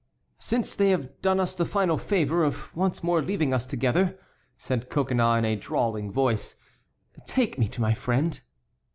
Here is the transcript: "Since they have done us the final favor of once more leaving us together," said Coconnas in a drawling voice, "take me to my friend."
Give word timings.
"Since 0.39 0.73
they 0.73 0.89
have 0.89 1.21
done 1.21 1.39
us 1.39 1.53
the 1.53 1.63
final 1.63 1.99
favor 1.99 2.43
of 2.43 2.75
once 2.75 3.03
more 3.03 3.21
leaving 3.21 3.53
us 3.53 3.67
together," 3.67 4.17
said 4.57 4.89
Coconnas 4.89 5.37
in 5.37 5.45
a 5.45 5.55
drawling 5.55 6.11
voice, 6.11 6.55
"take 7.27 7.59
me 7.59 7.67
to 7.67 7.81
my 7.81 7.93
friend." 7.93 8.39